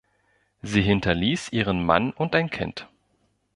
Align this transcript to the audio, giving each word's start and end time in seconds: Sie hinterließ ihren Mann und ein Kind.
Sie 0.63 0.81
hinterließ 0.81 1.53
ihren 1.53 1.85
Mann 1.85 2.11
und 2.11 2.33
ein 2.33 2.49
Kind. 2.49 2.89